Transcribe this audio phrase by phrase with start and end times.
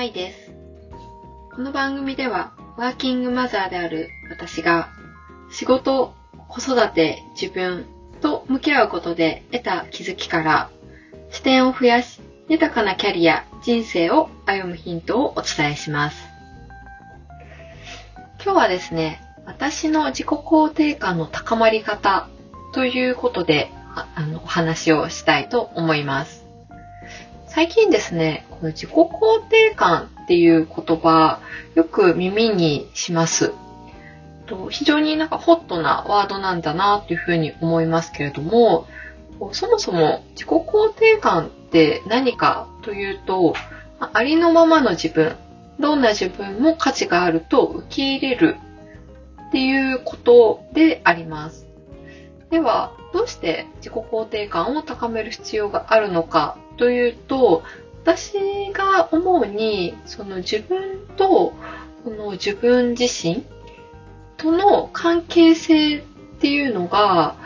[0.00, 0.50] まいです。
[1.54, 4.88] この番組では、ワーキングマザーである私が、
[5.50, 6.14] 仕事、
[6.48, 7.84] 子育て、自分
[8.22, 10.70] と向き合うことで得た気づきから、
[11.28, 12.18] 視点を増やし、
[12.48, 16.16] 豊かなキャリア、人生を歩むヒントをお伝えします。
[18.42, 22.30] 今日はですね、私の自己肯定感の高まり方
[22.72, 26.39] ということで、ああの、お話をしたいと思います。
[27.52, 31.40] 最近ですね、この自己肯定感っていう言葉、
[31.74, 33.52] よく耳にします。
[34.70, 38.86] 非常になんかホットなワードなんだなというふうに思いますけれども、
[39.50, 43.54] そもそも自己肯定感って何かというと、
[43.98, 45.34] ありのままの自分、
[45.80, 48.56] どんな自分も価値があると受け入れる
[49.48, 51.66] っていうことであります。
[52.50, 57.62] では、どうして自己肯定感を高める必要があるのかというと、
[58.02, 61.52] 私が思うに、その自分と、
[62.04, 63.44] この自分自身
[64.36, 66.02] との関係性っ
[66.40, 67.36] ていうのが、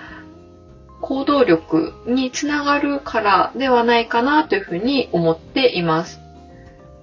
[1.00, 6.20] 行動力につながるからではないかなというふうに思っています。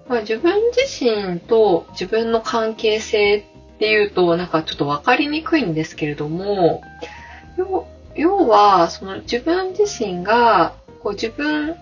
[0.08, 3.44] まあ、自分自身と自分の関係性っ
[3.78, 6.82] ていうとなんかちょっとわかりにくいんですけれども、
[8.16, 11.76] 要はその自分自身がこう自分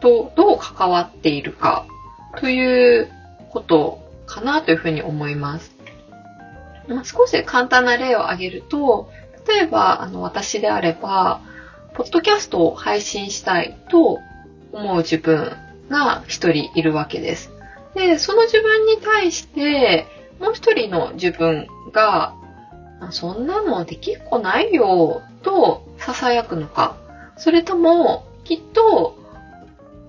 [0.00, 1.86] とどう関わっているか
[2.38, 3.10] という
[3.50, 5.74] ことかなというふうに思います。
[6.88, 9.10] まあ、少し簡単な例を挙げると、
[9.46, 11.40] 例えばあの私であれば、
[11.94, 14.18] ポッドキャストを配信したいと
[14.72, 15.52] 思う自分
[15.88, 17.50] が一人いるわけです。
[17.94, 20.06] で、その自分に対して、
[20.38, 22.34] もう一人の自分が、
[23.10, 26.96] そんなのできっこないよ、と囁くのか。
[27.36, 29.16] それとも、きっと、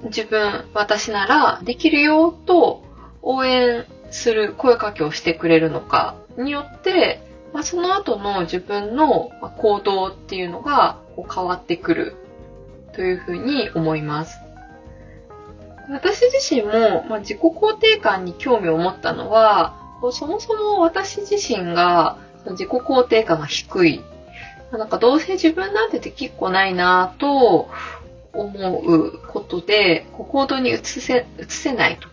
[0.04, 2.84] 自分、私ならできるよ、と
[3.22, 7.22] 応援する声かけをしてくれるのかによって、
[7.54, 10.98] まあ、その後の自分の行動っていうのが
[11.34, 12.16] 変わってくる
[12.94, 14.38] というふうに思います。
[15.90, 19.78] 私自身も、まあ、自己肯定感に興味を持ったのは、
[20.12, 22.18] そもそも私自身が
[22.50, 24.02] 自己肯定感が低い。
[24.72, 27.70] なんかどうせ自分なんてできっこないなぁと
[28.34, 32.08] 思うことで、行動に移せ、移せないと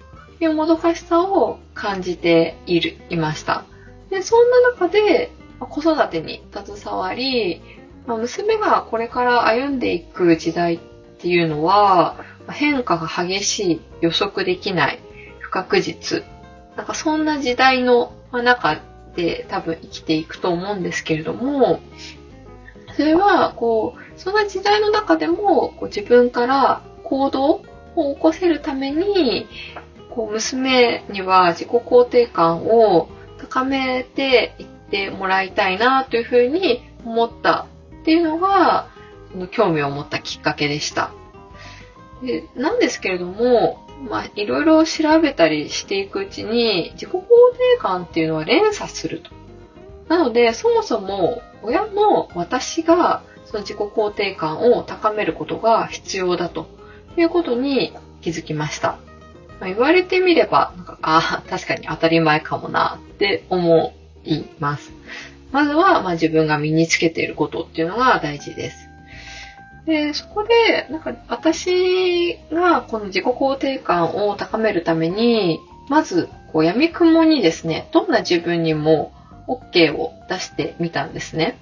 [0.45, 3.65] いうもどかしさを感じている、いました。
[4.11, 5.31] で、そんな中で
[5.61, 7.61] 子育てに携わり、
[8.07, 10.79] ま、娘がこれから歩んでいく時代っ
[11.19, 12.17] ていうのは、
[12.51, 14.99] 変化が激しい、予測できない、
[15.41, 16.25] 不確実。
[16.77, 18.81] なんかそんな時代の中
[19.17, 21.81] で多分生きていくと思うんですけれども、
[22.97, 27.63] それは、こう、そんな時代の中でも、こう自分から行動
[27.95, 29.47] を起こせるために、
[30.11, 33.09] こう娘には自己肯定感を
[33.39, 37.67] 高めていってもらいたいなというふうに思った
[38.01, 38.89] っていうのが、
[39.53, 41.13] 興味を持ったきっかけでした。
[42.23, 47.25] でなんですけれども、まあ、いろいろ調べたりしていくうちに、自己肯定
[47.81, 49.31] 感っていうのは連鎖すると。
[50.09, 56.69] なので、そもそも親の私がその自己肯定感を高めることが必要だと
[57.17, 58.99] いうことに気づきました。
[59.61, 63.93] まあ、言われてみれば、なんかああ、確かに当たり前かもなって思
[64.25, 64.93] います。
[65.51, 68.88] まずは、まあ、自分が身につけていることっていうのが大事です。
[69.89, 79.13] で、そこで、なんか私がこの自己肯定感を高めるために、まず、こう、闇雲にですね、どんな自分にも
[79.49, 81.57] OK を出してみたんですね。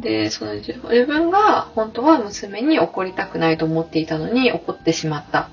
[0.00, 0.72] で、その自
[1.04, 5.48] 分が本当は娘に怒りたくないと思っていたのに怒ってしまった。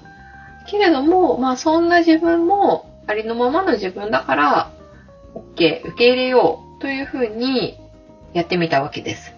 [0.68, 4.72] けれども、まあそんな自分もありのままの自分だから、
[5.34, 7.80] OK、受け入れようというふうに
[8.34, 9.34] やってみたわけです。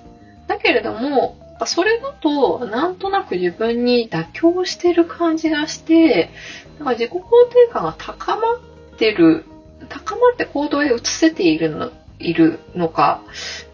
[0.47, 6.29] だけれども、それだと、なんとなく自分に妥協してる感じがして、
[6.77, 8.59] なんか自己肯定感が高まっ
[8.97, 9.45] てる、
[9.89, 13.21] 高まって行動へ移せているのいるのか、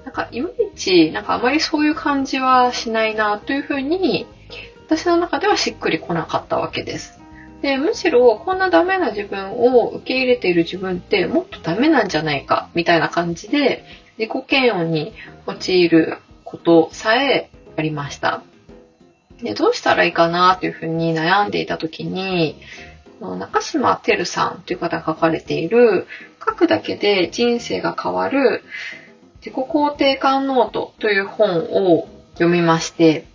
[0.06, 4.26] なんかいまいち、なんかあまりそういう感じはしないなというふうに、
[4.88, 7.20] 私の中ではしっくりこなかったわけです。
[7.62, 13.84] で、むしろこんなダメな自分を受け入れている自分ってもっとダメなんじゃないか、みたいな感じで、
[14.18, 15.14] 自己嫌悪に
[15.46, 17.50] 陥ることさえ
[17.80, 18.44] ありました。
[19.42, 22.58] で、どうしたらいいかなというふうに悩んでいたときに、
[23.22, 26.08] 中島てるさんという方が書かれている、
[26.46, 28.64] 書くだけで人生が変わる
[29.40, 33.26] 自己肯定感ノートという本を読みまして、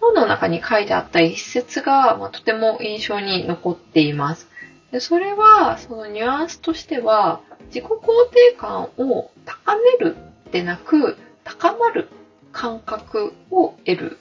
[0.00, 4.48] 本の中に書いてあった一節が、ま、とても印象に残っています。
[4.92, 7.98] でそれは、そのニュアンスとしては、自己肯
[8.32, 10.16] 定感を高める
[10.52, 12.08] でなく、高まる
[12.52, 14.18] 感覚を得る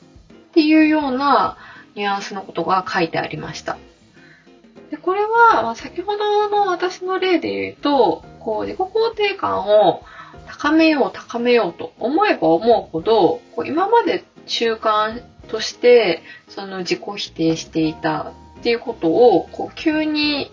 [0.50, 1.58] っていうような
[1.96, 3.78] ニュアンスのことが書いてありました。
[4.92, 10.04] でこれは、先ほどの私の例で言うと、こう自己肯定感を
[10.48, 20.52] 高めよう高めようと思えば思うほど、こう今まで習慣としてその自己否定していたっていうことを、こう急に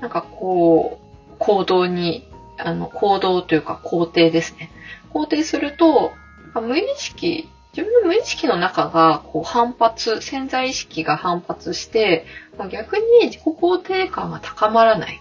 [0.00, 1.00] なんかこ
[1.32, 2.28] う行動に、
[2.58, 4.70] あの行動というか肯定ですね。
[5.12, 6.12] 肯定すると、
[6.60, 12.26] 無意識、自分の無意識の中がこう反発、潜在意識が反発して、
[12.70, 15.18] 逆に自己肯定感が高まらない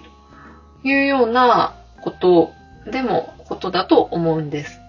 [0.81, 2.51] というようなこと
[2.91, 4.79] でも、ことだと思うんです。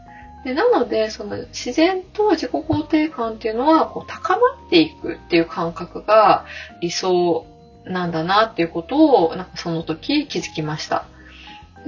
[0.44, 6.44] でなので、その自然と自己肯定感っていうのはこう高まっていくっていう感覚が
[6.81, 7.47] 理想
[7.85, 11.06] なんだなっていうことをなんかその時気づきました。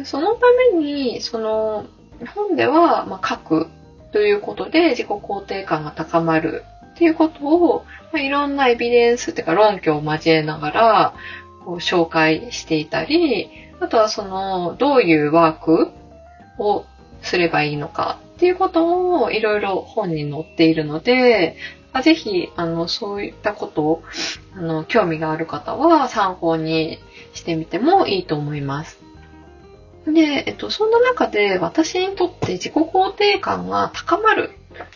[0.05, 1.87] そのために、その
[2.35, 3.69] 本では、まあ、書く
[4.15, 11.15] ということで自己肯定感が高まるっていうことを、まあ、いろんなエビデンスっていうか論拠を交えながら
[11.65, 13.51] こう紹介していたり、
[13.81, 15.91] あとはそのどういうワーク
[16.59, 16.85] を
[17.23, 21.57] すればいいのかっていうこともいろいろ本に載っているので、
[22.05, 24.03] ぜひ、あの、そういったことを、
[24.57, 26.99] あの、興味がある方は参考に
[27.35, 29.01] してみてもいいと思います。
[30.07, 34.51] で、えっと、そんな中で私にとって自己肯定感が高まる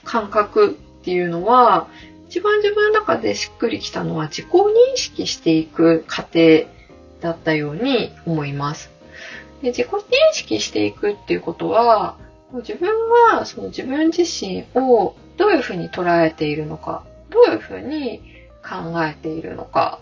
[0.05, 1.89] 感覚っていうのは、
[2.29, 6.67] 一番自分の中でしっくりきたのは自己認識していく過程
[7.21, 8.91] だったように思います。
[9.63, 10.03] で自己認
[10.35, 12.17] 識していくっていうことは、
[12.53, 12.89] 自分
[13.33, 18.21] はその自分自身をどういうふうに捉えているのか、どういうふうに
[18.63, 20.01] 考えているのか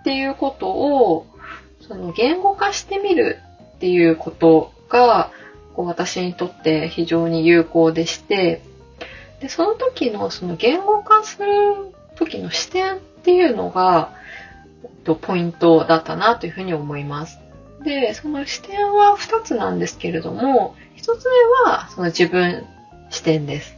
[0.00, 1.26] っていうことを
[1.80, 3.38] その言語化してみる
[3.82, 5.32] っていうことが
[5.74, 8.62] こう私にとって非常に有効でして
[9.40, 14.14] でその時のその言語化する時の視点っていうのが
[15.20, 17.40] ポイントだったなというふうに思います。
[17.82, 22.64] で、その視点は2つなんですけれども、1つ目はその自分
[23.10, 23.74] 視点です。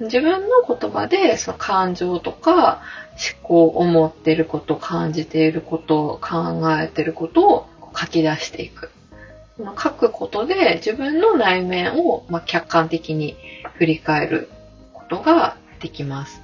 [0.00, 2.82] 自分の言葉でその感情とか
[3.12, 8.90] 思考、思っていること、感じていること、考えていることを書き出していく。
[9.70, 13.36] 書くことで自分の内面をま客観的に
[13.74, 14.48] 振り返る
[14.92, 16.42] ことができます。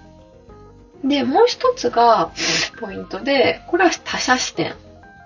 [1.05, 2.33] で、もう一つが
[2.81, 4.75] ポイントで、これは他者視点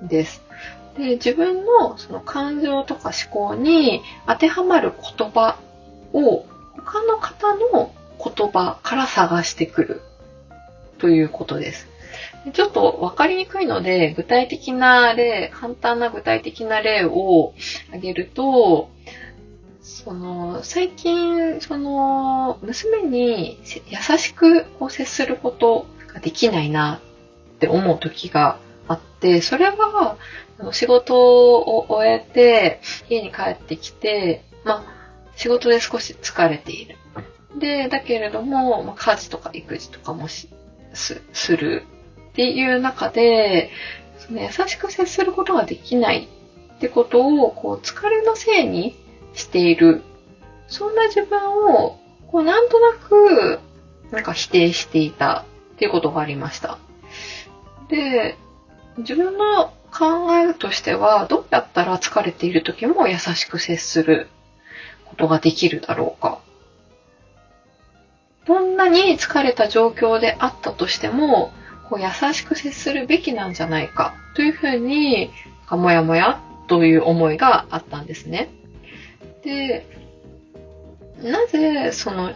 [0.03, 0.43] です。
[0.97, 5.57] で自分のその感情とか思考に当てはまる言葉
[6.13, 6.45] を
[6.77, 10.03] 他の方の言葉から探してくる
[10.99, 11.89] ということです。
[12.53, 17.55] ちょっとわかりにくいので、具体的な例、簡単な具体的な例を
[17.89, 18.91] 挙げると、
[19.81, 23.59] その、最近、その、娘に
[23.89, 27.01] 優しく接することができないな
[27.57, 28.59] って思う時が
[28.89, 30.17] あって、それは、
[30.73, 31.17] 仕事
[31.57, 35.03] を終えて、家に帰ってきて、まあ、
[35.37, 36.97] 仕事で少し疲れている。
[37.59, 40.49] で、だけれども、まあ、家事とか育児とかもし
[40.95, 41.85] すする
[42.33, 43.71] っていう中で、
[44.19, 46.29] その優しく接することができない
[46.77, 48.97] ってことを、こう、疲れのせいに
[49.35, 50.03] している。
[50.67, 51.39] そんな自分
[51.75, 51.99] を、
[52.29, 53.61] こう、なんとなく、
[54.11, 56.79] なんか否定していたっていうことがありました。
[57.89, 58.37] で、
[58.97, 64.29] 自分の考えとしては、どうやったら疲れている時も優しく接する
[65.05, 66.39] ことができるだろうか。
[68.47, 71.53] どんなに疲れた状況であったとしても、
[71.93, 75.31] こう優しく接するべきなんじゃないかというふうに、
[75.69, 78.49] もやもやという思いがあったんですね。
[79.45, 79.87] で、
[81.23, 82.33] なぜその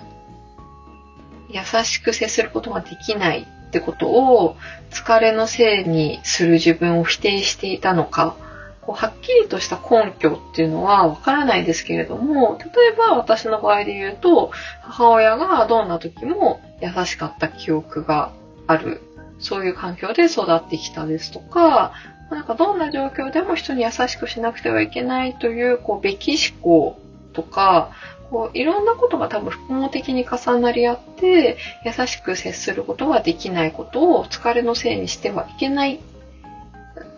[1.49, 4.57] 優しく接することができないってことを
[4.91, 8.37] 疲れのせいにする自分を否定していたのか、
[8.83, 14.51] こうはっきりとした根拠っていうのはわからないですけれども、例えば私の場合で言うと、
[14.83, 18.33] 母親がどんな時も優しかった記憶が
[18.67, 19.01] ある。
[19.39, 21.93] そういう環境で育ってきたですとか、
[22.31, 27.01] なんかどんな状況でも人に優しくしなくてはいけないという、こう、べき思考
[27.33, 27.93] とか、
[28.31, 36.01] こういろんなことが多分複合的に重なり合って優しく接することができないことを疲れのせいにしてはいけない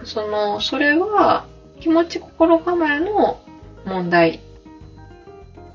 [0.05, 1.47] そのそれは
[1.81, 3.41] 気持ち心構えの
[3.85, 4.41] 問題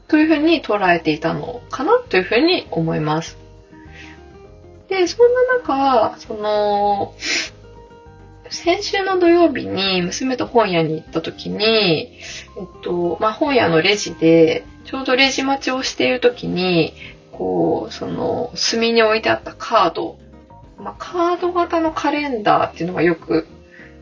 [0.07, 3.42] というふうに捉えていたのかなというふうに思います。
[4.93, 7.15] で、そんな中、その、
[8.51, 16.93] 先週の土曜日に娘と本屋に行った時に、えっと、まあ、本屋のレジで、ちょうどレジ待ちをしている時に、
[17.31, 20.19] こう、その、隅に置いてあったカード、
[20.77, 23.47] まあ、カード型のカレンダーっていうのがよく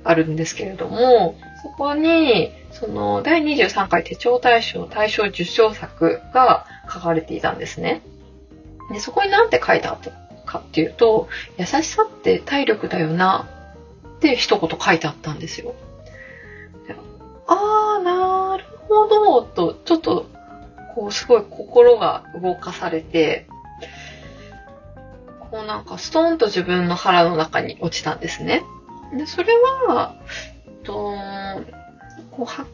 [0.04, 8.02] あるんですけれども、そこに、その、第23回手帳大賞大賞受賞作が書かれていたんですね。
[8.92, 10.21] で、そこに何て書いてあった
[10.52, 11.28] かっていうと、
[11.58, 13.48] 優しさって体力だよな
[14.18, 15.76] って一言書いてあったんですよ。
[17.48, 20.28] あー、なるほど、と、ちょっと、
[20.96, 23.48] こう、すごい心が動かされて、
[25.52, 28.64] こうなんかストーンと自分の腹の中に落ちたんですね。
[29.14, 29.54] で、それ
[29.88, 30.16] は、
[30.84, 31.14] と、
[32.32, 32.66] こうは、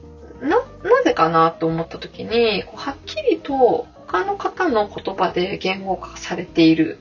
[0.41, 6.99] な、なぜかなと思った時に、こうはっきりと他の方の言葉で言語化されている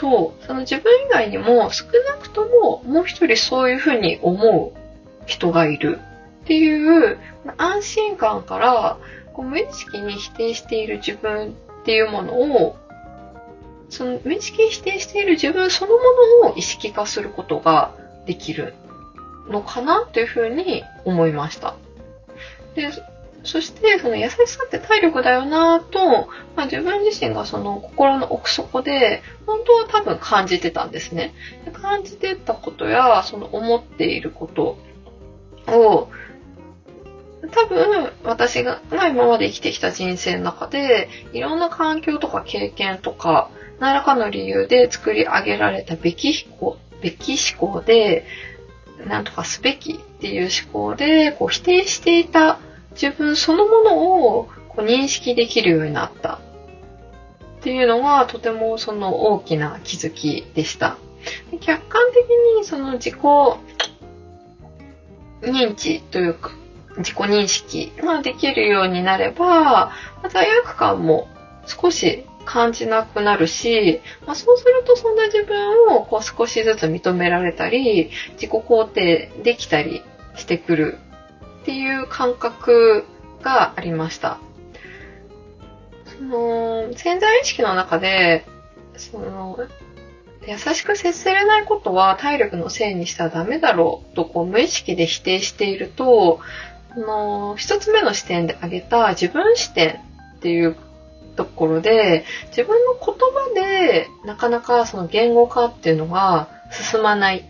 [0.00, 4.78] と、その自分以外にも少なくとももう一人そういうふうに思う
[5.26, 6.00] 人がいる
[6.44, 7.18] っていう
[7.58, 8.96] 安心感から
[9.34, 12.76] こう無意識に否定している自分っていうものを
[13.90, 15.98] その無意識に否定している自分そのも
[16.44, 18.72] のを意識化することができる
[19.50, 21.74] のかなというふうに思いました。
[22.74, 22.90] で、
[23.42, 31.32] そして、その優しさって体力だよなと、まあ、自分自身がその心の奥底で、本当は多分感じてたんですね。
[31.72, 34.78] 感じてたことや、その思っていること
[35.68, 36.08] を、
[37.52, 48.26] 多分私が今まで生きてきた人生の中で、いろんな環境とか経験とか、何らかの理由で作り上げられたべき思考、べき思考で、
[49.06, 52.58] なんとかすべきっていう思考で、こう否定していた
[52.92, 56.40] 自分そのものをこう認識できるようになった
[57.60, 60.96] っていうのがとてもその大きな気づきでした。
[61.60, 62.24] 客観的
[62.58, 63.14] にその自己
[65.42, 66.52] 認知というか
[66.96, 69.92] 自己認識ができるようになれば、
[70.30, 71.28] 罪悪感も
[71.66, 80.02] 少し感じなくなるし、まあ、そうするとそんな自分をこう少しずつ認められたり、自己肯定できたり
[80.36, 80.98] してくる
[81.62, 83.04] っていう感覚
[83.42, 84.38] がありました。
[86.06, 88.44] その、潜在意識の中で、
[88.96, 89.58] その、
[90.46, 96.40] 優しく接せれないことは体力のせいにしたらダメだろうとこう無意識で否定していると、
[96.94, 100.00] その、一つ目の視点で挙げた自分視点
[100.36, 100.76] っていう
[101.36, 107.44] ところで、自分の言葉でなかなかその言語化っていうのが進まない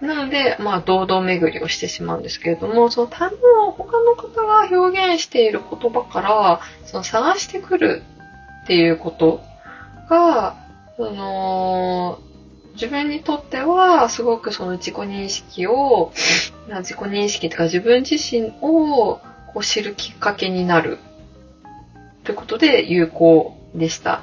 [0.00, 8.02] なので、まあ、堂々巡りをしてしまうんですけれども、その単語を他の方が表現している言葉から、その探してくる
[8.64, 9.40] っていうこと
[10.10, 10.56] が、
[10.96, 12.18] その、
[12.74, 16.12] 自分にとっては、すごくその自己認識を、
[16.68, 19.20] 自己認識というか自分自身を
[19.54, 20.98] こう知るきっかけになる。
[22.24, 24.20] ということで有効でした。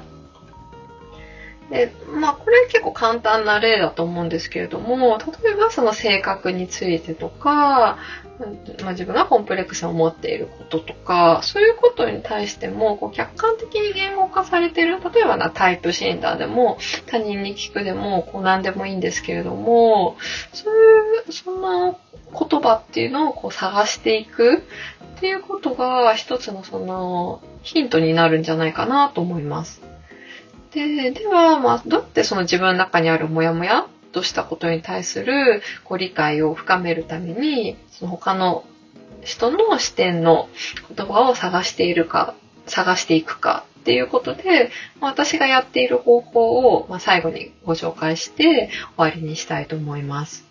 [1.74, 7.98] で、まあ、これ結構簡単な例だと思うんですけれども、例えばその性格についてとか、
[8.82, 20.16] まあ、自分がコンプレックスを持っていることとか、そういうことに対しても、こう客観的に言語化されている、例えばなタイプ診断でも、他人に聞くでも、こう何でもいいんですけれども、
[20.52, 21.96] そういう、そんな
[22.34, 24.58] 言葉っていうのをこう探していく
[25.16, 29.83] っていうことが一つのそのヒントになるんじゃないかなと思います。
[30.74, 38.64] で、では、まあ、どうやってその自分の中にあるモヤモヤとしたことに対するこう理解を深めるために、その他の
[39.22, 40.48] 人の視点の
[40.94, 42.34] 言葉を探しているか、
[42.66, 50.44] 探していくかっていうことで、私がやっている方法を、ま最後にご紹介して終わりにしたいと思います。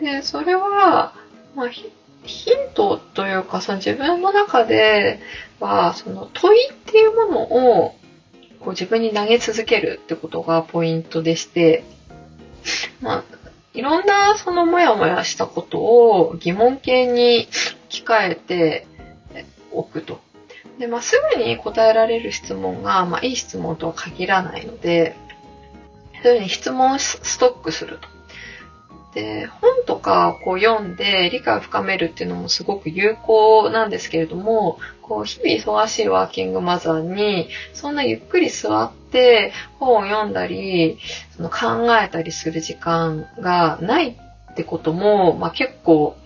[0.00, 1.14] で、それは、
[1.54, 5.20] まあ、ヒントというか、その自分の中で
[5.60, 7.94] は、その問いっていうものを
[8.64, 11.84] こう自分に投げ続けるってことがポイントでして、
[13.00, 13.24] まあ、
[13.74, 17.48] いろんなそのもやもやしたことを疑問形に
[17.88, 18.86] 置き換えて
[19.70, 20.20] おくと。
[20.78, 25.14] で、まあ、すぐに答えられる質問が、まあ、いい質問とは限らないので、
[26.22, 28.13] そういうふうに質問をストックすると。
[29.14, 40.98] で、本とかこう読んで理解を深めるっていうのもすごく有効なんですけれども、こう日々忙しいワーキングマザーに、そんなゆっくり座って本を読んだり、
[41.36, 44.18] その考えたりする時間がない
[44.52, 46.16] ってことも、まあ、結構、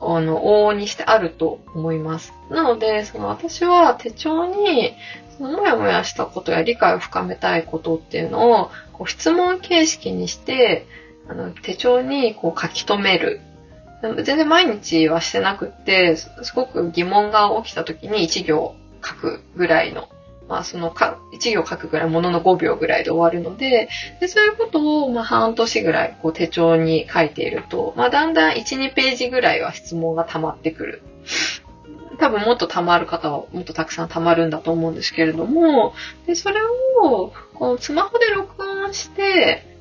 [0.00, 2.34] あの、往々にしてあると思います。
[2.50, 4.94] なので、その私は手帳に、
[5.38, 10.86] そのもやもやしたことや理解を深めたいことっていうのを、こう質問形式にして、
[11.28, 13.40] あの、手帳にこう書き留める。
[14.02, 20.08] 全然毎日はしてなくって、すごく疑問が起きた時に1行書くぐらいの
[20.48, 23.88] まあそのか、1行書くぐらいものの5秒ぐらいで終わるので、
[24.20, 31.02] でそういうことをまあ半年ぐらいこう手帳に書いていると、まあだんだん1、2ページぐらいは質問が溜まってくる。
[32.18, 35.94] 多分もっと溜まる方はもっとたくさん溜まるんだと思うんですけれども、
[36.26, 39.75] でそれをこうスマホで録音して、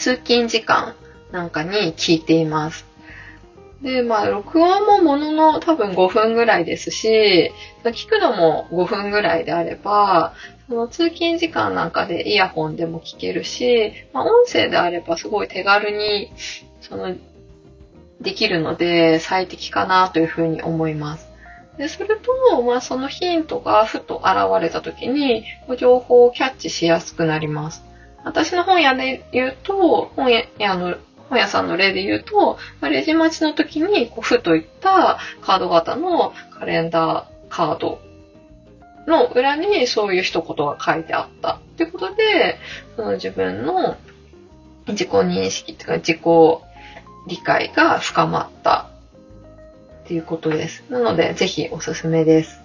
[0.00, 0.94] 通勤時間
[1.30, 2.86] なんかに聞いています。
[3.82, 7.50] で、まあ、録音もものの多分5分ぐらいですし、
[7.84, 10.32] 聞くのも5分ぐらいであれば、
[10.68, 16.32] その通勤時間なんかでイヤホンでも聞けるし、まあ、音声であればすごい手軽に、
[16.80, 17.14] その、
[18.22, 21.28] できるので最適かなというふうに思います。
[21.76, 25.44] で、それと、まあ、そのヒントがふと現れた時に、
[25.78, 27.89] 情報をキャッチしやすくなります。
[28.24, 30.96] 私の本屋で言うと、本屋の
[31.30, 38.00] 本屋さんの例で言うと、レジ待ちの時に、こう、ふといったカード型のカレンダーカード
[39.06, 42.58] の裏にそういう一言が書いてあったっていうことで、
[42.96, 43.96] その自分の
[44.88, 46.18] 自己認識っていうか自己
[47.28, 48.88] 理解が深まった
[50.04, 50.84] っていうことです。
[50.90, 52.59] なので、ぜひおすすめです。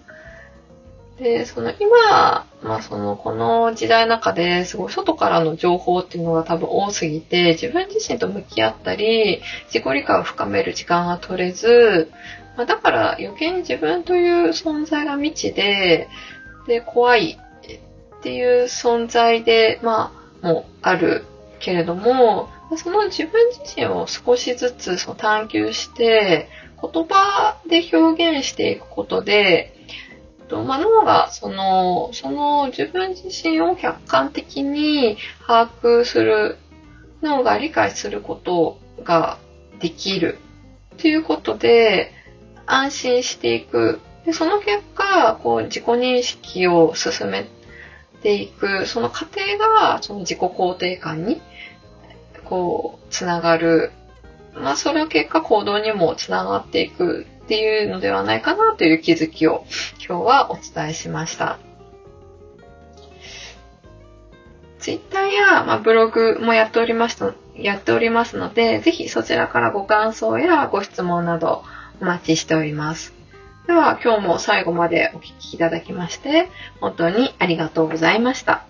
[1.17, 12.11] で、その今、まあその、この時代の中ですごい外からの情報っていうのが多分多すぎて、自分自身と向き合ったり、自己理解を深める時間が取れず、
[12.57, 16.09] まあ、だから余計に自分という存在が未知で、
[16.67, 17.37] で、怖い
[18.19, 21.23] っていう存在で、まあ、もうある
[21.59, 26.49] けれども、その自分自身を少しずつその探求して、
[26.81, 29.74] 言葉で表現していくことで、
[30.47, 36.57] と、まあ、脳がその、その自分自身を客観的に把握する、
[37.21, 39.37] 脳が理解することが
[39.79, 40.37] できる
[40.97, 42.11] ということで、
[42.65, 43.99] 安心していく。
[44.25, 47.45] でその結果、こう自己認識を進め
[48.23, 51.41] ていく、その過程がその自己肯定感に
[52.45, 53.91] こう、つながる。
[54.53, 59.65] まあ、その結果行動にもつながっていくっていうのではないかなという気づきを
[60.05, 61.59] 今日はお伝えしました。
[64.79, 71.63] ツイッターや、まあ、ブログもやっておりました、やっておりますので、ぜひそちらからご感想やご質問など
[72.01, 73.13] お待ちしております。
[73.67, 76.49] では今日も最後までお聴きいただきまして、
[76.81, 78.65] 本当にありがとうございました。